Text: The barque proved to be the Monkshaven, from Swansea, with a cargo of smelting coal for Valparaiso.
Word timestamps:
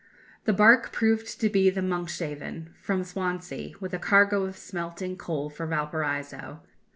The 0.45 0.51
barque 0.53 0.91
proved 0.91 1.39
to 1.41 1.47
be 1.47 1.69
the 1.69 1.83
Monkshaven, 1.83 2.73
from 2.81 3.03
Swansea, 3.03 3.75
with 3.79 3.93
a 3.93 3.99
cargo 3.99 4.45
of 4.45 4.57
smelting 4.57 5.15
coal 5.15 5.51
for 5.51 5.67
Valparaiso. 5.67 6.63